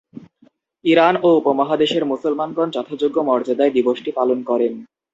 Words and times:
Iran 0.85 1.15
ও 1.23 1.39
উপমহাদেশের 1.39 2.03
মুসলমানগণ 2.05 2.67
যথাযোগ্য 2.71 3.17
মর্যাদায় 3.29 3.75
দিবসটি 3.77 4.09
পালন 4.11 4.39
করেন। 4.43 4.73